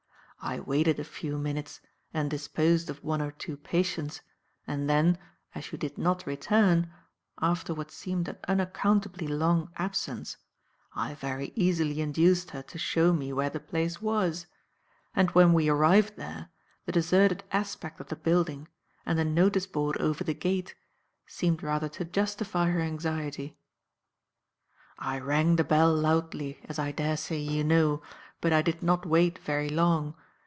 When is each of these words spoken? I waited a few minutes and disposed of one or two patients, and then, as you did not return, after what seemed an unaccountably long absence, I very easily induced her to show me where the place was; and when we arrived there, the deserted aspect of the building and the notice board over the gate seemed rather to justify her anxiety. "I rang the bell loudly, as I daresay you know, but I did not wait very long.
I 0.43 0.59
waited 0.59 0.99
a 0.99 1.03
few 1.03 1.37
minutes 1.37 1.81
and 2.15 2.27
disposed 2.27 2.89
of 2.89 3.03
one 3.03 3.21
or 3.21 3.29
two 3.29 3.55
patients, 3.57 4.21
and 4.65 4.89
then, 4.89 5.19
as 5.53 5.71
you 5.71 5.77
did 5.77 5.99
not 5.99 6.25
return, 6.25 6.91
after 7.39 7.75
what 7.75 7.91
seemed 7.91 8.27
an 8.27 8.37
unaccountably 8.47 9.27
long 9.27 9.71
absence, 9.75 10.37
I 10.95 11.13
very 11.13 11.53
easily 11.55 12.01
induced 12.01 12.49
her 12.49 12.63
to 12.63 12.79
show 12.79 13.13
me 13.13 13.31
where 13.31 13.51
the 13.51 13.59
place 13.59 14.01
was; 14.01 14.47
and 15.15 15.29
when 15.29 15.53
we 15.53 15.69
arrived 15.69 16.15
there, 16.17 16.49
the 16.87 16.91
deserted 16.91 17.43
aspect 17.51 17.99
of 17.99 18.07
the 18.07 18.15
building 18.15 18.67
and 19.05 19.19
the 19.19 19.23
notice 19.25 19.67
board 19.67 19.95
over 19.97 20.23
the 20.23 20.33
gate 20.33 20.73
seemed 21.27 21.61
rather 21.61 21.87
to 21.89 22.03
justify 22.03 22.71
her 22.71 22.79
anxiety. 22.81 23.59
"I 24.97 25.19
rang 25.19 25.57
the 25.57 25.63
bell 25.63 25.93
loudly, 25.93 26.59
as 26.63 26.79
I 26.79 26.91
daresay 26.91 27.37
you 27.37 27.63
know, 27.63 28.01
but 28.41 28.51
I 28.51 28.63
did 28.63 28.81
not 28.81 29.05
wait 29.05 29.37
very 29.37 29.69
long. 29.69 30.15